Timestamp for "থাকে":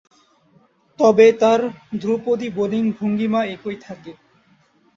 3.81-4.11